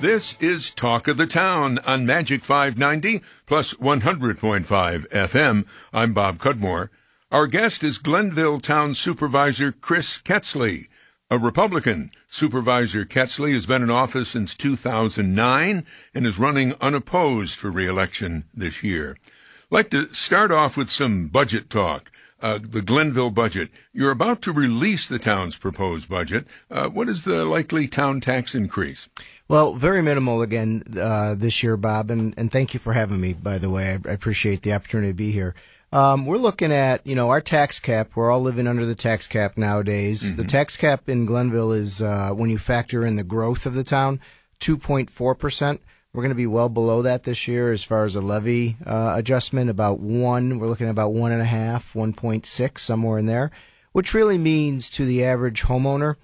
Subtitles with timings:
[0.00, 5.66] This is Talk of the Town on Magic 590 plus 100.5 FM.
[5.92, 6.90] I'm Bob Cudmore.
[7.32, 10.86] Our guest is Glenville Town Supervisor Chris Koetzle,
[11.32, 12.12] a Republican.
[12.28, 15.84] Supervisor Koetzle has been in office since 2009
[16.14, 19.16] and is running unopposed for re-election this year.
[19.24, 23.70] I'd like to start off with some budget talk uh, the Glenville budget.
[23.92, 26.46] You're about to release the town's proposed budget.
[26.70, 29.08] Uh, what is the likely town tax increase?
[29.48, 33.32] Well, very minimal again uh, this year, Bob, and, and thank you for having me.
[33.32, 35.54] By the way, I, I appreciate the opportunity to be here.
[35.90, 38.10] Um, we're looking at you know our tax cap.
[38.14, 40.22] We're all living under the tax cap nowadays.
[40.22, 40.42] Mm-hmm.
[40.42, 43.84] The tax cap in Glenville is uh, when you factor in the growth of the
[43.84, 44.20] town,
[44.58, 45.80] two point four percent.
[46.12, 49.14] We're going to be well below that this year as far as a levy uh,
[49.16, 49.70] adjustment.
[49.70, 53.26] About one, we're looking at about one and a half, one point six, somewhere in
[53.26, 53.50] there,
[53.92, 56.16] which really means to the average homeowner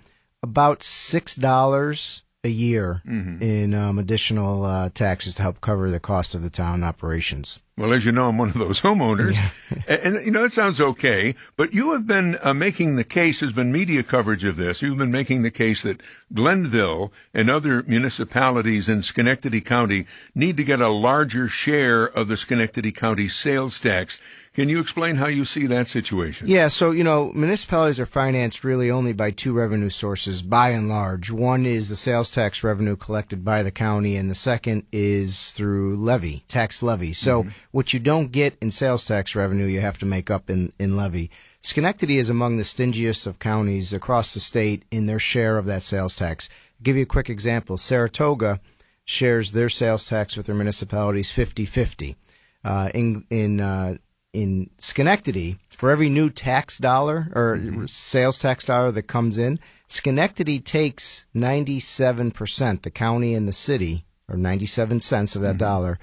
[0.43, 3.43] about six dollars a year mm-hmm.
[3.43, 7.61] in um, additional uh, taxes to help cover the cost of the town operations.
[7.77, 9.35] Well, as you know, I'm one of those homeowners.
[9.35, 9.97] Yeah.
[9.97, 11.35] and, you know, that sounds okay.
[11.57, 14.81] But you have been uh, making the case, there's been media coverage of this.
[14.81, 16.01] You've been making the case that
[16.33, 22.37] Glenville and other municipalities in Schenectady County need to get a larger share of the
[22.37, 24.21] Schenectady County sales tax.
[24.55, 26.47] Can you explain how you see that situation?
[26.47, 30.89] Yeah, so, you know, municipalities are financed really only by two revenue sources by and
[30.89, 31.33] large.
[31.33, 35.97] One is the sales tax revenue collected by the county, and the second is through
[35.97, 37.13] levy, tax levy.
[37.13, 37.51] So, mm-hmm.
[37.73, 40.97] what you don't get in sales tax revenue, you have to make up in, in
[40.97, 41.33] levy.
[41.59, 45.83] Schenectady is among the stingiest of counties across the state in their share of that
[45.83, 46.49] sales tax.
[46.79, 47.77] I'll give you a quick example.
[47.77, 48.61] Saratoga
[49.05, 52.17] shares their sales tax with their municipalities 50 50.
[52.65, 53.97] Uh, in in uh,
[54.35, 57.87] in Schenectady, for every new tax dollar or mm-hmm.
[57.87, 64.37] sales tax dollar that comes in, Schenectady takes 97%, the county and the city, or
[64.37, 65.59] 97 cents of that mm-hmm.
[65.59, 65.99] dollar.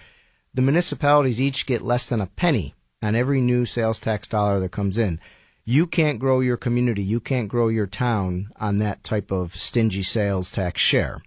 [0.54, 4.72] The municipalities each get less than a penny on every new sales tax dollar that
[4.72, 5.20] comes in.
[5.64, 10.04] You can't grow your community, you can't grow your town on that type of stingy
[10.04, 11.22] sales tax share.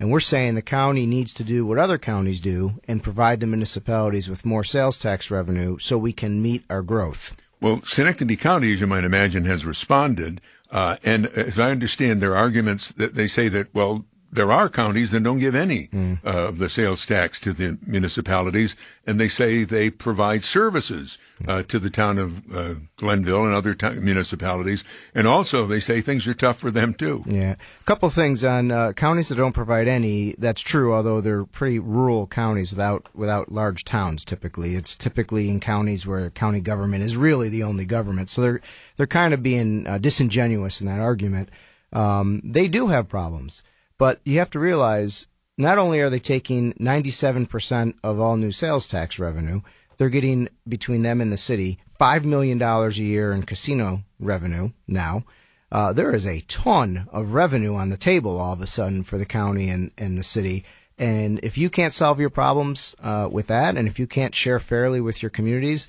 [0.00, 3.46] And we're saying the county needs to do what other counties do and provide the
[3.46, 7.34] municipalities with more sales tax revenue so we can meet our growth.
[7.60, 10.40] Well, Schenectady County, as you might imagine, has responded.
[10.70, 15.10] Uh, and as I understand their arguments, that they say that, well, there are counties
[15.12, 16.18] that don't give any mm.
[16.24, 21.16] uh, of the sales tax to the municipalities, and they say they provide services
[21.46, 24.84] uh, to the town of uh, Glenville and other t- municipalities,
[25.14, 27.22] and also they say things are tough for them too.
[27.26, 30.34] Yeah, a couple things on uh, counties that don't provide any.
[30.38, 34.24] That's true, although they're pretty rural counties without without large towns.
[34.24, 38.60] Typically, it's typically in counties where county government is really the only government, so they're
[38.96, 41.48] they're kind of being uh, disingenuous in that argument.
[41.92, 43.62] Um, they do have problems.
[43.98, 45.26] But you have to realize
[45.56, 49.60] not only are they taking 97% of all new sales tax revenue,
[49.96, 55.24] they're getting between them and the city $5 million a year in casino revenue now.
[55.70, 59.18] Uh, there is a ton of revenue on the table all of a sudden for
[59.18, 60.64] the county and, and the city.
[60.96, 64.60] And if you can't solve your problems uh, with that, and if you can't share
[64.60, 65.86] fairly with your communities,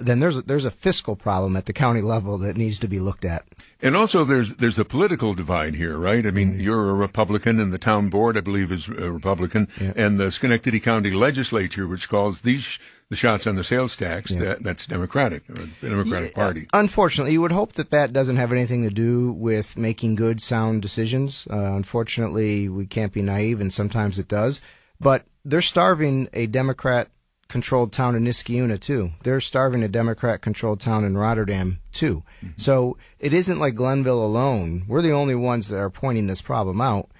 [0.00, 2.98] then there's a, there's a fiscal problem at the county level that needs to be
[2.98, 3.44] looked at.
[3.82, 6.26] And also, there's there's a political divide here, right?
[6.26, 6.60] I mean, mm-hmm.
[6.60, 9.92] you're a Republican, and the town board, I believe, is a Republican, yeah.
[9.96, 12.78] and the Schenectady County Legislature, which calls these
[13.08, 14.40] the shots on the sales tax, yeah.
[14.40, 16.66] that that's Democratic, or the Democratic yeah, Party.
[16.72, 20.82] Unfortunately, you would hope that that doesn't have anything to do with making good, sound
[20.82, 21.46] decisions.
[21.50, 24.60] Uh, unfortunately, we can't be naive, and sometimes it does.
[25.00, 27.08] But they're starving a Democrat
[27.50, 29.12] controlled town in Niskayuna too.
[29.22, 32.22] They're starving a Democrat controlled town in Rotterdam too.
[32.42, 32.52] Mm-hmm.
[32.56, 34.84] So it isn't like Glenville alone.
[34.88, 37.10] We're the only ones that are pointing this problem out.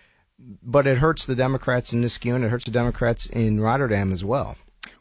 [0.63, 2.47] But it hurts the Democrats in Niskayuna.
[2.47, 4.57] It hurts the Democrats in Rotterdam as well.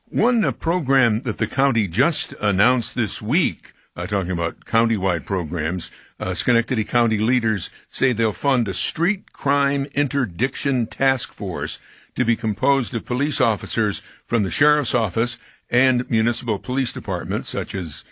[0.09, 5.91] One uh, program that the county just announced this week, uh, talking about countywide programs,
[6.19, 11.80] uh, Schenectady County leaders say they'll fund a street crime interdiction task force
[12.16, 15.38] to be composed of police officers from the sheriff's office
[15.69, 18.04] and municipal police departments, such as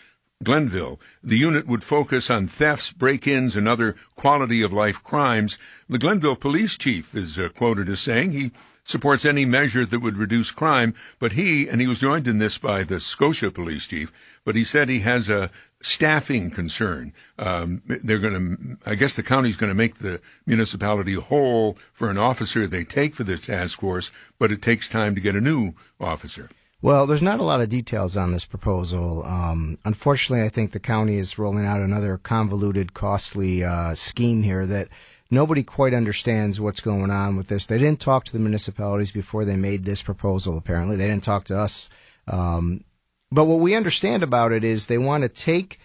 [0.44, 1.00] Glenville.
[1.24, 5.58] The unit would focus on thefts, break-ins, and other quality of life crimes.
[5.90, 8.52] The Glenville police chief is uh, quoted as saying he
[8.84, 12.58] supports any measure that would reduce crime, but he, and he was joined in this
[12.58, 14.14] by the Scotia police chief,
[14.46, 15.52] but he said he has a
[15.82, 17.14] staffing concern.
[17.38, 22.10] Um, they're going to, I guess the county's going to make the municipality whole for
[22.10, 25.42] an officer they take for this task force, but it takes time to get a
[25.42, 26.50] new officer.
[26.82, 29.26] Well, there's not a lot of details on this proposal.
[29.26, 34.66] Um, unfortunately, I think the county is rolling out another convoluted, costly uh, scheme here
[34.68, 34.88] that
[35.32, 37.66] nobody quite understands what's going on with this.
[37.66, 40.56] They didn't talk to the municipalities before they made this proposal.
[40.56, 41.90] Apparently, they didn't talk to us.
[42.28, 42.84] Um,
[43.32, 45.80] but what we understand about it is they want to take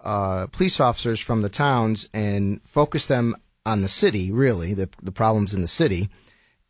[0.00, 5.12] uh, police officers from the towns and focus them on the city, really, the, the
[5.12, 6.08] problems in the city.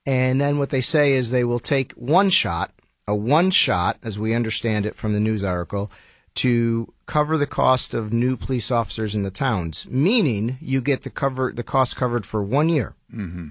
[0.07, 2.73] And then what they say is they will take one shot,
[3.07, 5.91] a one shot, as we understand it from the news article,
[6.37, 11.11] to cover the cost of new police officers in the towns, meaning you get the
[11.11, 12.95] cover the cost covered for one year.
[13.13, 13.49] Mm-hmm.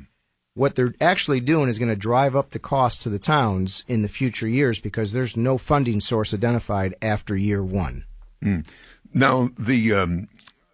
[0.55, 4.03] What they're actually doing is going to drive up the cost to the towns in
[4.03, 8.05] the future years because there's no funding source identified after year one.
[8.41, 8.65] Mm.
[9.13, 10.29] Now, the um,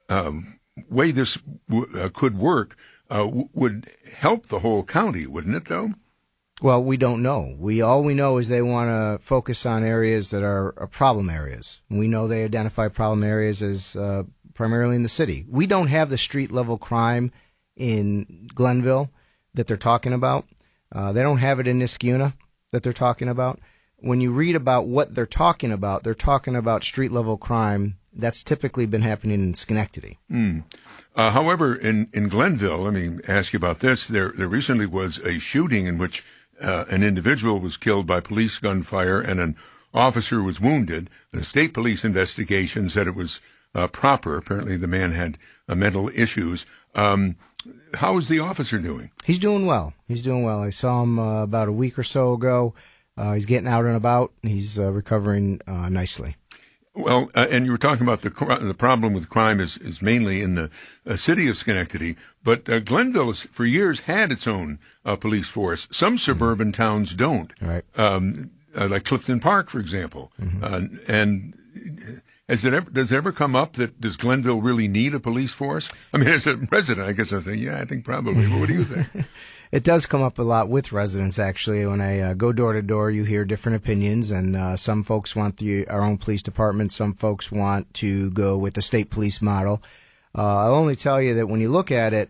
[0.08, 0.34] uh,
[0.88, 2.78] way this w- uh, could work
[3.10, 5.66] uh, w- would help the whole county, wouldn't it?
[5.66, 5.96] Though.
[6.62, 7.56] Well, we don't know.
[7.58, 11.28] We all we know is they want to focus on areas that are, are, problem
[11.28, 11.82] areas.
[11.90, 14.24] We know they identify problem areas as uh,
[14.54, 15.44] primarily in the city.
[15.50, 17.32] We don't have the street level crime
[17.76, 19.10] in Glenville
[19.54, 20.46] that they're talking about.
[20.92, 22.34] Uh, they don't have it in Niskayuna
[22.72, 23.60] that they're talking about.
[23.98, 28.44] When you read about what they're talking about, they're talking about street level crime that's
[28.44, 30.20] typically been happening in Schenectady.
[30.30, 30.64] Mm.
[31.16, 34.08] Uh, however, in, in Glenville, let me ask you about this.
[34.08, 36.24] There, there recently was a shooting in which
[36.62, 39.56] uh, an individual was killed by police gunfire and an
[39.94, 41.10] officer was wounded.
[41.32, 43.42] The state police investigation said it was
[43.74, 44.38] uh, proper.
[44.38, 45.38] Apparently, the man had
[45.68, 46.66] uh, mental issues.
[46.94, 47.36] Um,
[47.96, 49.12] how is the officer doing?
[49.26, 49.94] He's doing well.
[50.08, 50.62] He's doing well.
[50.62, 52.74] I saw him uh, about a week or so ago.
[53.18, 54.32] Uh, he's getting out and about.
[54.42, 56.36] He's uh, recovering nicely.
[56.94, 58.30] Well, uh, and you were talking about the
[58.62, 60.70] the problem with crime is, is mainly in the
[61.06, 65.48] uh, city of Schenectady, but uh, Glenville has, for years had its own uh, police
[65.48, 65.88] force.
[65.92, 66.82] Some suburban mm-hmm.
[66.82, 67.86] towns don't, right?
[67.96, 70.34] Um, uh, like Clifton Park, for example.
[70.42, 70.64] Mm-hmm.
[70.64, 75.16] Uh, and has it ever does it ever come up that does Glenville really need
[75.16, 75.90] a police force?
[76.14, 78.48] I mean, as a resident, I guess I'm saying, yeah, I think probably.
[78.48, 79.26] But what do you think?
[79.72, 82.82] it does come up a lot with residents actually when i uh, go door to
[82.82, 86.92] door you hear different opinions and uh, some folks want the our own police department
[86.92, 89.82] some folks want to go with the state police model
[90.38, 92.30] uh, i'll only tell you that when you look at it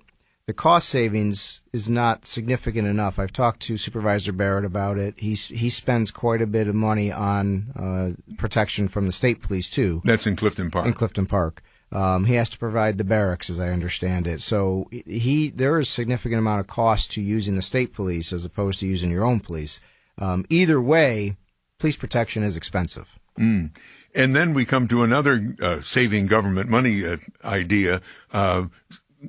[0.52, 5.48] the cost savings is not significant enough i've talked to supervisor barrett about it He's,
[5.48, 10.02] he spends quite a bit of money on uh, protection from the state police too
[10.04, 11.64] that's in clifton park in clifton park
[11.94, 14.42] um, he has to provide the barracks, as I understand it.
[14.42, 18.46] So he there is a significant amount of cost to using the state police as
[18.46, 19.82] opposed to using your own police.
[20.18, 21.36] Um, either way,
[21.80, 23.20] police protection is expensive.
[23.38, 23.76] Mm.
[24.16, 28.02] And then we come to another uh, saving government money uh, idea.
[28.32, 28.68] Uh,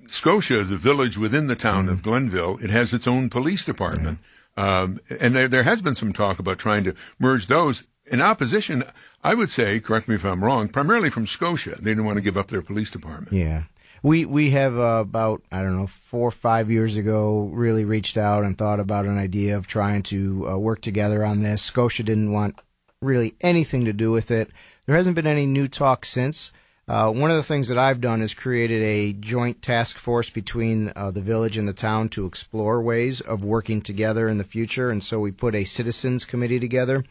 [0.09, 1.93] Scotia is a village within the town mm.
[1.93, 2.59] of Glenville.
[2.63, 4.19] It has its own police department.
[4.57, 4.81] Yeah.
[4.81, 8.85] Um, and there, there has been some talk about trying to merge those in opposition,
[9.23, 11.77] I would say, correct me if I'm wrong, primarily from Scotia.
[11.77, 13.33] They didn't want to give up their police department.
[13.33, 13.65] Yeah.
[14.03, 18.19] We we have uh, about I don't know four or five years ago really reached
[18.19, 21.63] out and thought about an idea of trying to uh, work together on this.
[21.63, 22.59] Scotia didn't want
[23.01, 24.51] really anything to do with it.
[24.87, 26.53] There hasn't been any new talk since.
[26.89, 30.93] Uh, one of the things that I've done is created a joint task force between
[30.97, 34.91] uh, the village and the town to explore ways of working together in the future.
[34.91, 37.05] And so we put a citizens committee together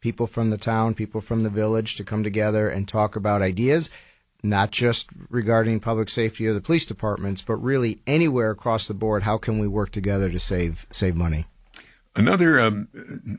[0.00, 3.90] people from the town, people from the village to come together and talk about ideas,
[4.40, 9.24] not just regarding public safety or the police departments, but really anywhere across the board.
[9.24, 11.46] How can we work together to save save money?
[12.14, 12.88] Another um,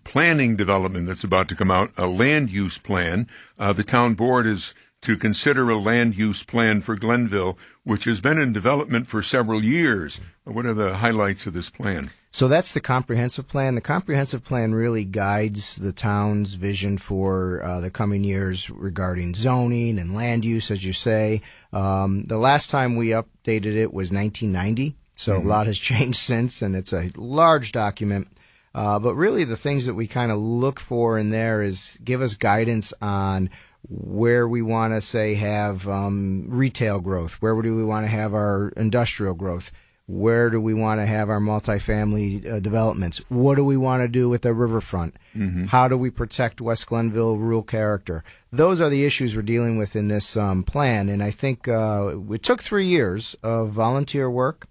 [0.04, 3.28] planning development that's about to come out, a land use plan.
[3.58, 4.76] Uh, the town board is
[5.08, 9.64] to consider a land use plan for Glenville, which has been in development for several
[9.64, 10.20] years.
[10.44, 12.12] What are the highlights of this plan?
[12.30, 13.76] So that's the comprehensive plan.
[13.76, 19.98] The comprehensive plan really guides the town's vision for uh, the coming years regarding zoning
[19.98, 21.42] and land use, as you say.
[21.72, 25.48] Um, the last time we updated it was 1990, so mm-hmm.
[25.48, 28.28] a lot has changed since, and it's a large document.
[28.76, 32.22] Uh, but really, the things that we kind of look for in there is give
[32.22, 33.50] us guidance on
[33.90, 38.34] where we want to say have um, retail growth, where do we want to have
[38.34, 39.72] our industrial growth
[40.08, 43.22] where do we want to have our multifamily uh, developments?
[43.28, 45.18] What do we want to do with the riverfront?
[45.36, 45.66] Mm-hmm.
[45.66, 48.24] How do we protect West Glenville rural character?
[48.52, 51.10] Those are the issues we're dealing with in this um, plan.
[51.10, 54.68] And I think uh, it took three years of volunteer work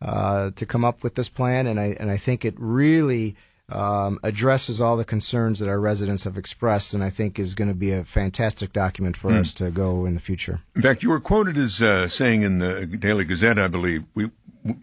[0.00, 1.66] uh, to come up with this plan.
[1.66, 3.36] And I, and I think it really
[3.70, 7.68] um, addresses all the concerns that our residents have expressed, and I think is going
[7.68, 9.40] to be a fantastic document for mm.
[9.40, 10.60] us to go in the future.
[10.74, 14.30] In fact, you were quoted as uh, saying in the Daily Gazette, I believe, we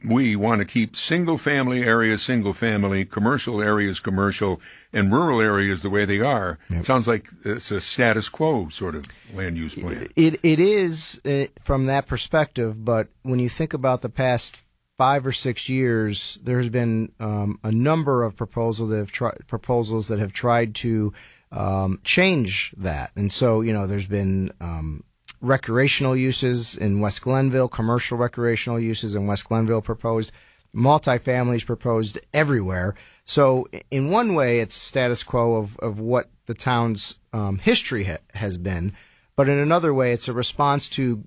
[0.04, 4.60] we want to keep single family areas single family, commercial areas commercial,
[4.92, 6.58] and rural areas the way they are.
[6.70, 6.80] Yep.
[6.80, 10.08] It sounds like it's a status quo sort of land use plan.
[10.16, 14.58] It it is uh, from that perspective, but when you think about the past
[14.98, 20.08] five or six years, there's been um, a number of proposal that have tri- proposals
[20.08, 21.14] that have tried to
[21.52, 23.12] um, change that.
[23.16, 25.04] And so, you know, there's been um,
[25.40, 30.32] recreational uses in West Glenville, commercial recreational uses in West Glenville proposed,
[30.76, 32.96] multifamilies proposed everywhere.
[33.24, 38.18] So, in one way, it's status quo of, of what the town's um, history ha-
[38.34, 38.94] has been.
[39.36, 41.24] But in another way, it's a response to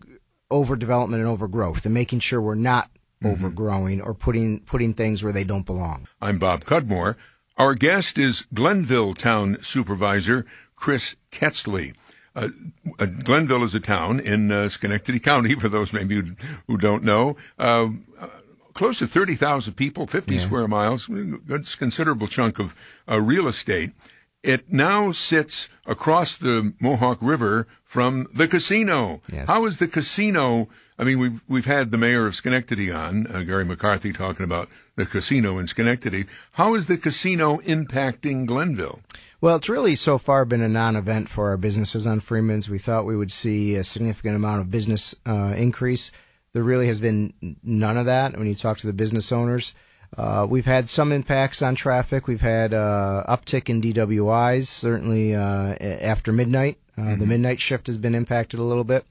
[0.50, 2.90] overdevelopment and overgrowth and making sure we're not
[3.22, 3.32] mm-hmm.
[3.32, 6.08] overgrowing or putting, putting things where they don't belong.
[6.20, 7.16] I'm Bob Cudmore.
[7.56, 10.46] Our guest is Glenville Town Supervisor
[10.76, 11.94] Chris Koetzle.
[12.34, 12.48] Uh,
[12.98, 16.36] uh, Glenville is a town in uh, Schenectady County, for those maybe who,
[16.66, 17.36] who don't know.
[17.58, 18.28] Uh, uh,
[18.72, 20.40] close to 30,000 people, 50 yeah.
[20.40, 21.08] square miles,
[21.46, 22.74] that's a considerable chunk of
[23.08, 23.92] uh, real estate.
[24.42, 29.20] It now sits across the Mohawk River from the casino.
[29.30, 29.48] Yes.
[29.48, 30.68] How is the casino?
[30.98, 34.68] I mean, we've we've had the mayor of Schenectady on, uh, Gary McCarthy, talking about
[34.96, 36.24] the casino in Schenectady.
[36.52, 39.00] How is the casino impacting Glenville?
[39.42, 42.68] Well, it's really so far been a non-event for our businesses on Freeman's.
[42.68, 46.12] We thought we would see a significant amount of business uh, increase.
[46.52, 49.74] There really has been none of that when you talk to the business owners.
[50.16, 52.26] Uh, we've had some impacts on traffic.
[52.26, 56.78] We've had uh, uptick in DWIs, certainly uh, after midnight.
[56.96, 57.20] Uh, mm-hmm.
[57.20, 59.06] The midnight shift has been impacted a little bit.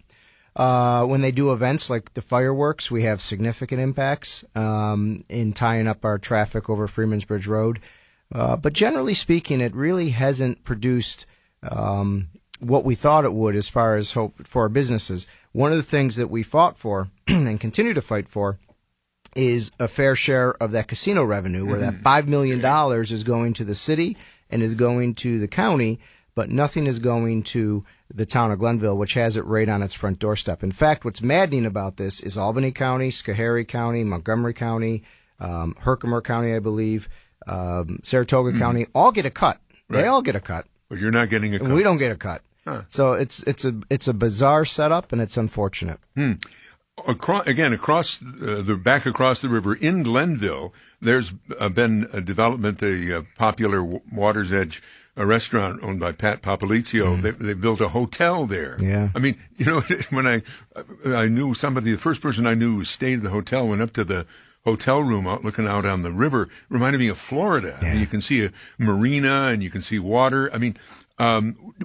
[0.56, 5.88] Uh, when they do events like the fireworks, we have significant impacts um, in tying
[5.88, 7.80] up our traffic over Freeman's Bridge Road.
[8.32, 11.26] Uh, but generally speaking, it really hasn't produced
[11.64, 12.28] um,
[12.60, 15.28] what we thought it would as far as hope for our businesses.
[15.52, 18.58] One of the things that we fought for and continue to fight for
[19.36, 22.08] is a fair share of that casino revenue, where that mm-hmm.
[22.08, 22.64] $5 million
[23.02, 24.18] is going to the city
[24.50, 26.00] and is going to the county,
[26.36, 29.94] but nothing is going to the town of Glenville, which has it right on its
[29.94, 30.64] front doorstep.
[30.64, 35.04] In fact, what's maddening about this is Albany County, Schoharie County, Montgomery County,
[35.40, 37.08] um, Herkimer County, I believe,
[37.48, 38.60] um, Saratoga mm.
[38.60, 39.60] County, all get a cut.
[39.90, 40.02] Right.
[40.02, 40.66] They all get a cut.
[40.90, 41.70] But you're not getting a cut.
[41.70, 42.42] We don't get a cut.
[42.66, 42.84] Huh.
[42.90, 46.00] So it's it's a it's a bizarre setup, and it's unfortunate.
[46.16, 46.34] Hmm
[47.08, 52.22] across, again across uh, the back across the river in Glenville, there's uh, been a
[52.22, 54.82] development, the uh, popular Water's Edge
[55.20, 57.18] a restaurant owned by Pat Popolizio.
[57.18, 57.22] Mm.
[57.22, 58.78] They, they built a hotel there.
[58.80, 59.10] Yeah.
[59.14, 60.42] I mean, you know, when I
[61.06, 63.92] I knew somebody, the first person I knew who stayed at the hotel went up
[63.94, 64.26] to the
[64.64, 66.48] hotel room out looking out on the river.
[66.70, 67.78] Reminded me of Florida.
[67.82, 67.90] Yeah.
[67.90, 70.50] I mean, you can see a marina and you can see water.
[70.54, 70.78] I mean,
[71.18, 71.76] um,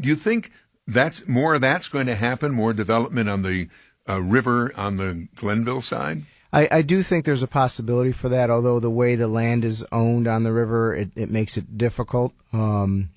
[0.00, 0.52] do you think
[0.86, 2.52] that's more of that's going to happen?
[2.52, 3.68] More development on the
[4.08, 6.24] uh, river on the Glenville side?
[6.52, 9.84] I, I, do think there's a possibility for that, although the way the land is
[9.90, 12.32] owned on the river, it, it makes it difficult.
[12.52, 13.10] Um,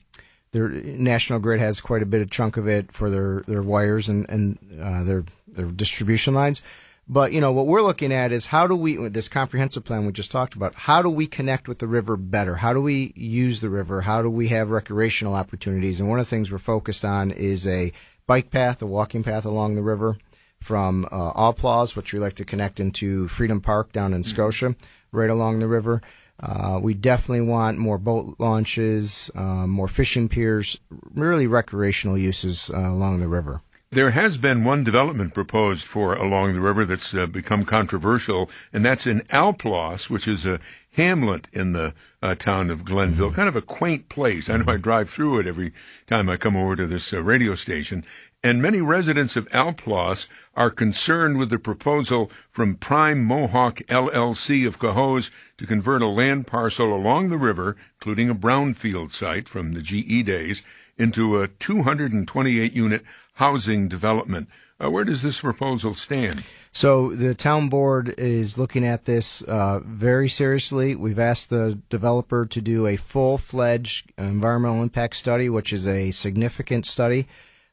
[0.52, 4.10] their National Grid has quite a bit of chunk of it for their, their wires
[4.10, 6.62] and, and uh, their their distribution lines.
[7.10, 10.12] But you know what we're looking at is how do we this comprehensive plan we
[10.12, 10.74] just talked about?
[10.76, 12.56] How do we connect with the river better?
[12.56, 14.02] How do we use the river?
[14.02, 16.00] How do we have recreational opportunities?
[16.00, 17.94] And one of the things we're focused on is a
[18.26, 20.18] bike path, a walking path along the river
[20.60, 21.52] from uh,
[21.94, 24.30] which we like to connect into Freedom Park down in mm-hmm.
[24.30, 24.76] Scotia,
[25.12, 26.02] right along the river.
[26.40, 30.80] Uh, we definitely want more boat launches, uh, more fishing piers,
[31.14, 33.62] really recreational uses uh, along the river.
[33.90, 38.84] There has been one development proposed for along the river that's uh, become controversial, and
[38.84, 40.60] that's in Alplaus, which is a
[40.92, 43.28] hamlet in the uh, town of Glenville.
[43.28, 43.36] Mm-hmm.
[43.36, 44.50] Kind of a quaint place.
[44.50, 45.72] I know I drive through it every
[46.06, 48.04] time I come over to this uh, radio station
[48.48, 54.80] and many residents of Alplaus are concerned with the proposal from Prime Mohawk LLC of
[54.80, 59.82] Cohoes to convert a land parcel along the river, including a brownfield site from the
[59.82, 60.64] GE days,
[60.98, 64.48] into a 228 unit housing development.
[64.82, 66.42] Uh, where does this proposal stand?
[66.72, 70.96] So the town board is looking at this uh, very seriously.
[70.96, 76.12] We've asked the developer to do a full fledged environmental impact study, which is a
[76.12, 77.28] significant study.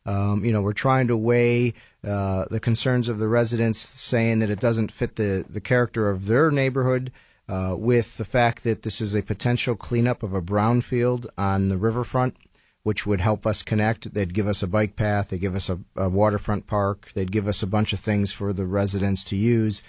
[0.06, 1.74] Um, you know, we're trying to weigh
[2.06, 6.26] uh, the concerns of the residents, saying that it doesn't fit the, the character of
[6.26, 7.10] their neighborhood,
[7.48, 11.78] uh, with the fact that this is a potential cleanup of a brownfield on the
[11.78, 12.36] riverfront,
[12.82, 14.12] which would help us connect.
[14.14, 17.48] They'd give us a bike path, they'd give us a, a waterfront park, they'd give
[17.48, 19.82] us a bunch of things for the residents to use.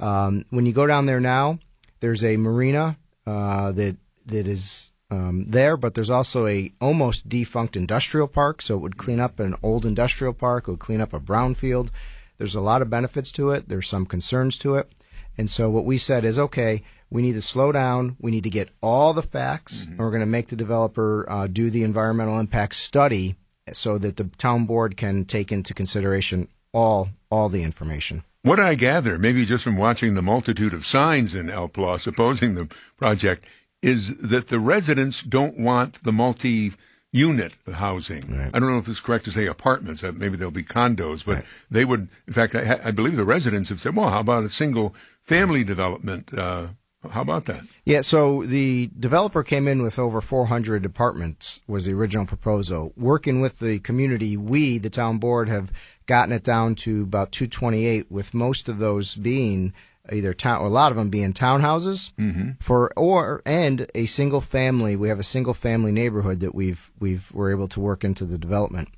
[0.00, 1.58] Um, when you go down there now,
[2.00, 7.76] there's a marina uh, that that is um, there, but there's also a almost defunct
[7.76, 11.12] industrial park, so it would clean up an old industrial park, it would clean up
[11.12, 11.90] a brownfield.
[12.38, 13.68] There's a lot of benefits to it.
[13.68, 14.90] There's some concerns to it.
[15.36, 18.16] And so what we said is, okay, we need to slow down.
[18.20, 19.90] We need to get all the facts, mm-hmm.
[19.90, 23.36] and we're going to make the developer uh, do the environmental impact study
[23.70, 28.24] so that the town board can take into consideration all all the information.
[28.44, 32.66] What I gather, maybe just from watching the multitude of signs in Alplaus opposing the
[32.96, 33.44] project,
[33.82, 36.72] is that the residents don't want the multi
[37.12, 38.22] unit housing.
[38.28, 38.50] Right.
[38.54, 40.02] I don't know if it's correct to say apartments.
[40.02, 41.44] Uh, maybe there'll be condos, but right.
[41.70, 42.08] they would.
[42.26, 45.62] In fact, I, I, believe the residents have said, "Well, how about a single family
[45.62, 46.68] development?" Uh,
[47.10, 47.62] how about that?
[47.84, 52.92] Yeah, so the developer came in with over 400 apartments was the original proposal.
[52.96, 55.72] Working with the community, we, the town board, have
[56.06, 59.74] gotten it down to about 228, with most of those being
[60.10, 62.50] either town, a lot of them being townhouses mm-hmm.
[62.60, 64.96] for, or and a single family.
[64.96, 68.38] We have a single family neighborhood that we've we've were able to work into the
[68.38, 68.88] development.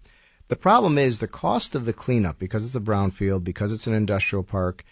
[0.48, 3.94] The problem is the cost of the cleanup because it's a brownfield, because it's an
[3.94, 4.84] industrial park.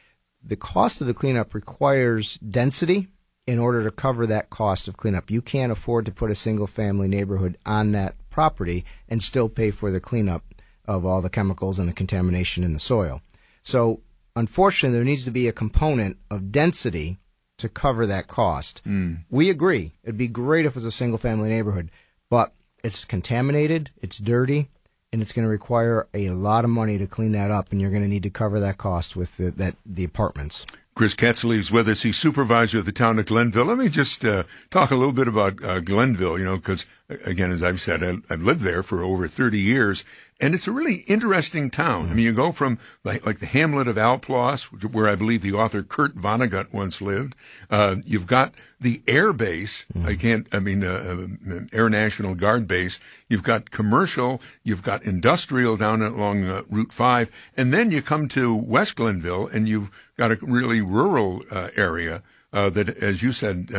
[0.43, 3.09] The cost of the cleanup requires density
[3.47, 5.31] in order to cover that cost of cleanup.
[5.31, 9.71] You can't afford to put a single family neighborhood on that property and still pay
[9.71, 10.45] for the cleanup
[10.85, 13.21] of all the chemicals and the contamination in the soil.
[13.63, 14.01] So
[14.37, 17.19] unfortunately, there needs to be a component of density
[17.59, 18.85] to cover that cost.
[18.85, 19.25] Mm.
[19.31, 19.93] We agree.
[20.03, 21.91] It'd be great if it was a single family neighborhood,
[22.29, 24.69] but it's contaminated, it's dirty,
[25.13, 27.91] and it's going to require a lot of money to clean that up, and you're
[27.91, 30.67] going to need to cover that cost with the, that the apartments.
[30.95, 32.03] Chris Koetzle is with us.
[32.03, 33.65] He's supervisor of the town of Glenville.
[33.65, 36.85] Let me just uh, talk a little bit about uh, Glenville, you know, because,
[37.25, 40.05] again, as I've said, I, I've lived there for over 30 years,
[40.43, 42.11] and it's a really interesting town.
[42.11, 45.53] I mean, you go from like, like the hamlet of Alplaus, where I believe the
[45.53, 47.37] author Kurt Vonnegut once lived.
[47.71, 49.87] Uh, you've got the air base.
[49.95, 50.07] Mm.
[50.07, 52.99] I can't, I mean, uh, uh, Air National Guard base.
[53.29, 54.41] You've got commercial.
[54.65, 57.31] You've got industrial down along uh, Route 5.
[57.57, 62.21] And then you come to West Glenville and you've got a really rural uh, area
[62.53, 63.71] uh, that, as you said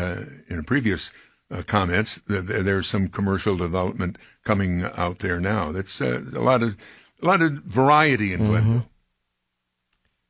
[0.47, 1.11] in a previous
[1.51, 2.19] uh, comments.
[2.27, 5.71] There's some commercial development coming out there now.
[5.71, 6.77] That's uh, a lot of
[7.21, 8.49] a lot of variety in mm-hmm.
[8.49, 8.89] Glenville.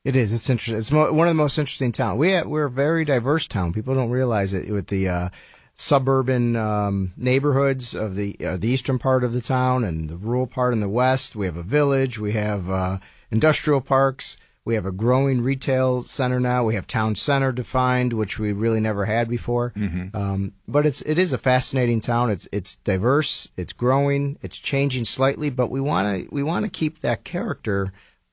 [0.04, 0.32] It is.
[0.32, 0.76] It's interesting.
[0.76, 2.18] It's mo- one of the most interesting towns.
[2.18, 3.72] We we're a very diverse town.
[3.72, 5.28] People don't realize it with the uh,
[5.74, 10.46] suburban um, neighborhoods of the uh, the eastern part of the town and the rural
[10.46, 11.34] part in the west.
[11.34, 12.18] We have a village.
[12.18, 12.98] We have uh,
[13.30, 14.36] industrial parks.
[14.66, 16.64] We have a growing retail center now.
[16.64, 19.72] We have town center defined, which we really never had before.
[19.76, 20.16] Mm-hmm.
[20.16, 22.30] Um, but it's it is a fascinating town.
[22.30, 23.50] It's it's diverse.
[23.56, 24.38] It's growing.
[24.40, 27.92] It's changing slightly, but we want to we want to keep that character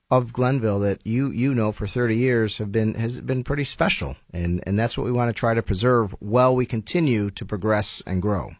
[0.09, 4.15] of Glenville that you you know for 30 years have been has been pretty special,
[4.33, 8.01] and and that's what we want to try to preserve while we continue to progress
[8.07, 8.51] and grow.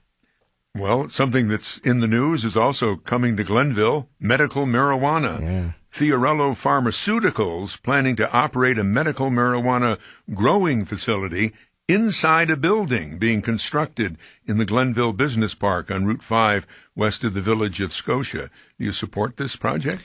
[0.75, 5.41] Well, something that's in the news is also coming to Glenville: medical marijuana.
[5.41, 5.71] Yeah.
[5.91, 9.99] Fiorello Pharmaceuticals planning to operate a medical marijuana
[10.33, 11.51] growing facility
[11.85, 17.33] inside a building being constructed in the Glenville Business Park on Route 5 west of
[17.33, 18.49] the village of Scotia.
[18.79, 20.01] Do you support this project?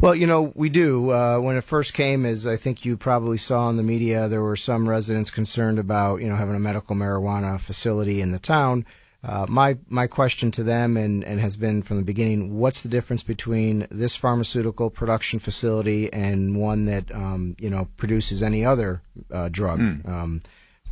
[0.00, 1.10] Well, you know, we do.
[1.10, 4.42] Uh, when it first came, as I think you probably saw in the media, there
[4.42, 8.86] were some residents concerned about, you know, having a medical marijuana facility in the town.
[9.26, 12.90] Uh, my my question to them and, and has been from the beginning: What's the
[12.90, 19.00] difference between this pharmaceutical production facility and one that um, you know produces any other
[19.32, 20.06] uh, drug, mm.
[20.06, 20.42] um,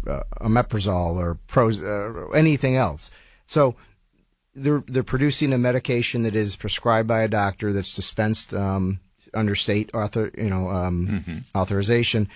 [0.07, 3.11] uh, omeprazole or pros, uh, anything else?
[3.47, 3.77] So
[4.55, 9.01] they're they're producing a medication that is prescribed by a doctor that's dispensed um,
[9.35, 11.39] under state author you know um, mm-hmm.
[11.55, 12.29] authorization,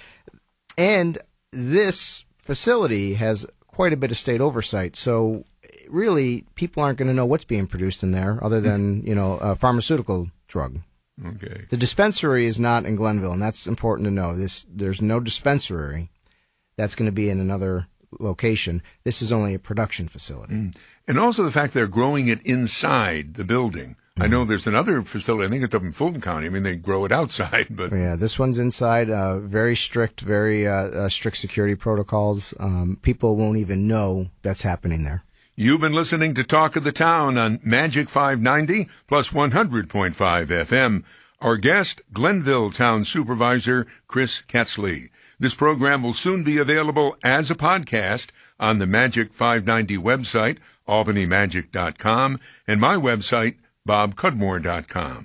[0.76, 1.16] and
[1.52, 4.94] this facility has quite a bit of state oversight.
[4.94, 5.44] So
[5.88, 9.34] really people aren't going to know what's being produced in there other than you know
[9.34, 10.80] a pharmaceutical drug.
[11.24, 11.64] Okay.
[11.70, 14.36] The dispensary is not in Glenville, and that's important to know.
[14.36, 16.10] This there's no dispensary
[16.76, 17.86] that's going to be in another
[18.20, 18.82] location.
[19.04, 20.54] This is only a production facility.
[20.54, 20.76] Mm.
[21.08, 23.96] And also the fact they're growing it inside the building.
[24.16, 24.24] Mm.
[24.24, 25.46] I know there's another facility.
[25.46, 26.46] I think it's up in Fulton County.
[26.46, 29.10] I mean, they grow it outside, but yeah, this one's inside.
[29.10, 32.54] Uh, very strict, very uh, uh, strict security protocols.
[32.60, 35.24] Um, people won't even know that's happening there.
[35.58, 41.02] You've been listening to Talk of the Town on Magic 590 plus 100.5 FM.
[41.40, 45.08] Our guest, Glenville Town Supervisor Chris Koetzle.
[45.38, 52.38] This program will soon be available as a podcast on the Magic 590 website, albanymagic.com,
[52.68, 53.54] and my website,
[53.88, 55.24] bobcudmore.com.